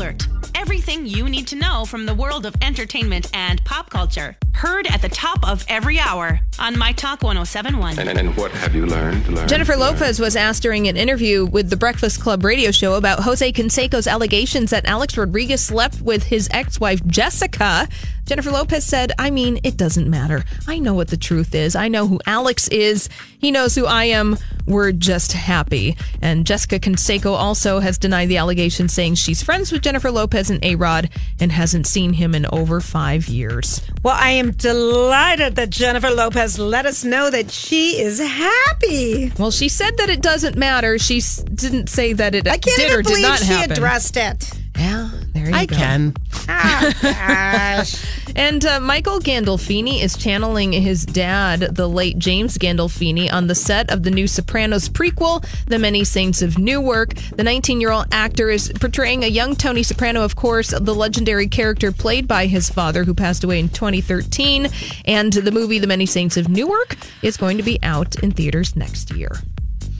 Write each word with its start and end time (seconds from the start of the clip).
Alert. 0.00 0.28
Everything 0.54 1.04
you 1.04 1.28
need 1.28 1.46
to 1.48 1.56
know 1.56 1.84
from 1.84 2.06
the 2.06 2.14
world 2.14 2.46
of 2.46 2.54
entertainment 2.62 3.30
and 3.34 3.62
pop 3.66 3.90
culture. 3.90 4.34
Heard 4.60 4.86
at 4.88 5.00
the 5.00 5.08
top 5.08 5.48
of 5.48 5.64
every 5.68 5.98
hour 5.98 6.38
on 6.58 6.76
My 6.76 6.92
Talk 6.92 7.22
1071. 7.22 7.98
And, 7.98 8.10
and 8.10 8.36
what 8.36 8.50
have 8.50 8.74
you 8.74 8.84
learned? 8.84 9.26
learned 9.28 9.48
Jennifer 9.48 9.74
learned? 9.74 9.98
Lopez 9.98 10.20
was 10.20 10.36
asked 10.36 10.62
during 10.62 10.86
an 10.86 10.98
interview 10.98 11.46
with 11.46 11.70
the 11.70 11.78
Breakfast 11.78 12.20
Club 12.20 12.44
radio 12.44 12.70
show 12.70 12.96
about 12.96 13.20
Jose 13.20 13.50
Canseco's 13.54 14.06
allegations 14.06 14.68
that 14.68 14.84
Alex 14.84 15.16
Rodriguez 15.16 15.64
slept 15.64 16.02
with 16.02 16.24
his 16.24 16.46
ex 16.52 16.78
wife, 16.78 17.02
Jessica. 17.06 17.88
Jennifer 18.26 18.50
Lopez 18.50 18.84
said, 18.84 19.12
I 19.18 19.30
mean, 19.30 19.58
it 19.64 19.76
doesn't 19.76 20.08
matter. 20.08 20.44
I 20.68 20.78
know 20.78 20.94
what 20.94 21.08
the 21.08 21.16
truth 21.16 21.54
is. 21.54 21.74
I 21.74 21.88
know 21.88 22.06
who 22.06 22.20
Alex 22.26 22.68
is. 22.68 23.08
He 23.38 23.50
knows 23.50 23.74
who 23.74 23.86
I 23.86 24.04
am. 24.04 24.36
We're 24.66 24.92
just 24.92 25.32
happy. 25.32 25.96
And 26.22 26.46
Jessica 26.46 26.78
Canseco 26.78 27.32
also 27.32 27.80
has 27.80 27.98
denied 27.98 28.28
the 28.28 28.36
allegation, 28.36 28.88
saying 28.88 29.16
she's 29.16 29.42
friends 29.42 29.72
with 29.72 29.82
Jennifer 29.82 30.12
Lopez 30.12 30.48
and 30.48 30.64
A 30.64 30.76
Rod 30.76 31.10
and 31.40 31.50
hasn't 31.50 31.88
seen 31.88 32.12
him 32.12 32.34
in 32.36 32.46
over 32.52 32.80
five 32.80 33.26
years. 33.26 33.82
Well, 34.04 34.16
I 34.16 34.30
am 34.30 34.49
delighted 34.56 35.56
that 35.56 35.70
Jennifer 35.70 36.10
Lopez 36.10 36.58
let 36.58 36.86
us 36.86 37.04
know 37.04 37.30
that 37.30 37.50
she 37.50 38.00
is 38.00 38.18
happy. 38.20 39.32
Well, 39.38 39.50
she 39.50 39.68
said 39.68 39.96
that 39.98 40.08
it 40.10 40.22
doesn't 40.22 40.56
matter. 40.56 40.98
She 40.98 41.18
s- 41.18 41.42
didn't 41.42 41.88
say 41.88 42.12
that 42.14 42.34
it 42.34 42.46
I 42.48 42.58
can't 42.58 42.76
did 42.76 42.86
even 42.86 42.98
or 42.98 43.02
did 43.02 43.08
believe 43.08 43.22
not 43.22 43.38
she 43.38 43.44
happen. 43.46 43.72
addressed 43.72 44.16
it. 44.16 44.50
yeah, 44.76 45.10
there 45.32 45.48
you 45.50 45.54
I 45.54 45.66
go. 45.66 45.76
can. 45.76 46.14
Oh, 46.48 46.92
gosh. 47.02 48.06
And 48.36 48.64
uh, 48.64 48.80
Michael 48.80 49.18
Gandolfini 49.18 50.02
is 50.02 50.16
channeling 50.16 50.72
his 50.72 51.04
dad, 51.04 51.60
the 51.60 51.88
late 51.88 52.18
James 52.18 52.58
Gandolfini, 52.58 53.32
on 53.32 53.48
the 53.48 53.54
set 53.54 53.90
of 53.90 54.02
the 54.02 54.10
new 54.10 54.26
Sopranos 54.26 54.88
prequel, 54.88 55.44
The 55.66 55.78
Many 55.78 56.04
Saints 56.04 56.42
of 56.42 56.58
Newark. 56.58 57.14
The 57.36 57.42
19 57.42 57.80
year 57.80 57.90
old 57.90 58.06
actor 58.12 58.50
is 58.50 58.72
portraying 58.80 59.24
a 59.24 59.26
young 59.26 59.56
Tony 59.56 59.82
Soprano, 59.82 60.22
of 60.22 60.36
course, 60.36 60.70
the 60.70 60.94
legendary 60.94 61.48
character 61.48 61.92
played 61.92 62.28
by 62.28 62.46
his 62.46 62.70
father, 62.70 63.04
who 63.04 63.14
passed 63.14 63.44
away 63.44 63.58
in 63.58 63.68
2013. 63.68 64.68
And 65.06 65.32
the 65.32 65.52
movie 65.52 65.78
The 65.78 65.86
Many 65.86 66.06
Saints 66.06 66.36
of 66.36 66.48
Newark 66.48 66.96
is 67.22 67.36
going 67.36 67.56
to 67.56 67.62
be 67.62 67.78
out 67.82 68.16
in 68.22 68.30
theaters 68.30 68.76
next 68.76 69.10
year. 69.12 69.32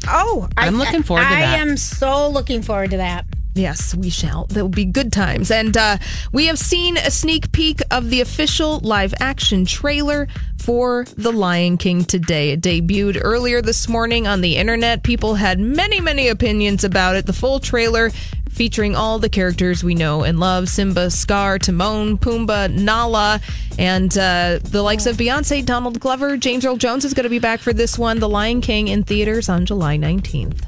Oh, 0.06 0.48
I'm 0.56 0.76
looking 0.76 1.02
forward 1.02 1.24
to 1.24 1.28
that. 1.28 1.58
I 1.58 1.58
am 1.58 1.76
so 1.76 2.30
looking 2.30 2.62
forward 2.62 2.92
to 2.92 2.98
that. 2.98 3.26
Yes, 3.60 3.94
we 3.94 4.08
shall. 4.08 4.46
There 4.46 4.64
will 4.64 4.70
be 4.70 4.86
good 4.86 5.12
times. 5.12 5.50
And 5.50 5.76
uh, 5.76 5.98
we 6.32 6.46
have 6.46 6.58
seen 6.58 6.96
a 6.96 7.10
sneak 7.10 7.52
peek 7.52 7.82
of 7.90 8.08
the 8.08 8.22
official 8.22 8.80
live 8.80 9.12
action 9.20 9.66
trailer 9.66 10.28
for 10.58 11.04
The 11.16 11.30
Lion 11.30 11.76
King 11.76 12.06
today. 12.06 12.52
It 12.52 12.62
debuted 12.62 13.20
earlier 13.22 13.60
this 13.60 13.86
morning 13.86 14.26
on 14.26 14.40
the 14.40 14.56
internet. 14.56 15.02
People 15.02 15.34
had 15.34 15.60
many, 15.60 16.00
many 16.00 16.28
opinions 16.28 16.84
about 16.84 17.16
it. 17.16 17.26
The 17.26 17.34
full 17.34 17.60
trailer 17.60 18.10
featuring 18.48 18.96
all 18.96 19.18
the 19.18 19.28
characters 19.28 19.84
we 19.84 19.94
know 19.94 20.22
and 20.22 20.40
love 20.40 20.68
Simba, 20.68 21.10
Scar, 21.10 21.58
Timon, 21.58 22.18
Pumbaa, 22.18 22.72
Nala, 22.72 23.40
and 23.78 24.16
uh, 24.18 24.58
the 24.62 24.82
likes 24.82 25.06
of 25.06 25.16
Beyonce, 25.16 25.64
Donald 25.64 26.00
Glover, 26.00 26.36
James 26.36 26.64
Earl 26.64 26.76
Jones 26.76 27.04
is 27.04 27.14
going 27.14 27.24
to 27.24 27.30
be 27.30 27.38
back 27.38 27.60
for 27.60 27.72
this 27.72 27.98
one, 27.98 28.18
The 28.20 28.28
Lion 28.28 28.60
King, 28.60 28.88
in 28.88 29.04
theaters 29.04 29.48
on 29.48 29.66
July 29.66 29.96
19th. 29.96 30.62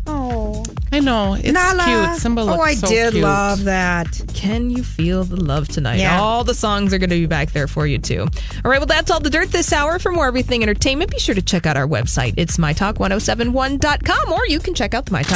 Oh, 0.93 0.97
I 0.97 1.01
know. 1.01 1.35
It's 1.35 1.53
Nala. 1.53 1.85
cute. 1.85 2.21
Simba 2.21 2.43
oh, 2.43 2.45
looks 2.45 2.59
oh, 2.59 2.63
I 2.63 2.75
so 2.75 2.87
did 2.87 3.13
cute. 3.13 3.25
love 3.25 3.65
that. 3.65 4.21
Can 4.35 4.69
you 4.69 4.85
feel 4.85 5.25
the 5.25 5.37
love 5.37 5.69
tonight? 5.69 5.97
Yeah. 5.97 6.21
All 6.21 6.45
the 6.45 6.55
songs 6.55 6.93
are 6.93 6.99
going 6.99 7.09
to 7.11 7.17
be 7.17 7.27
back 7.27 7.53
there 7.53 7.67
for 7.67 7.87
you 7.87 7.99
too. 7.99 8.23
All 8.65 8.71
right, 8.71 8.79
well 8.79 8.87
that's 8.87 9.11
all 9.11 9.21
the 9.21 9.31
dirt 9.31 9.51
this 9.51 9.73
hour. 9.73 9.99
For 9.99 10.13
more 10.13 10.27
everything 10.27 10.63
entertainment, 10.63 11.11
be 11.11 11.19
sure 11.19 11.35
to 11.35 11.43
check 11.43 11.65
out 11.65 11.77
our 11.79 11.87
website. 11.87 12.35
It's 12.37 12.59
mytalk1071.com 12.59 14.33
or 14.33 14.47
you 14.49 14.61
can 14.61 14.75
check 14.75 14.93
out 14.93 15.07
the 15.07 15.13
MyTalk 15.13 15.31